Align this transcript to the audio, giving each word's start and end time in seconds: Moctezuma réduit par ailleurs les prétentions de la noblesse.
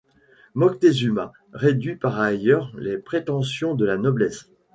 Moctezuma 0.55 1.31
réduit 1.53 1.95
par 1.95 2.19
ailleurs 2.19 2.75
les 2.75 2.97
prétentions 2.97 3.75
de 3.75 3.85
la 3.85 3.97
noblesse. 3.97 4.49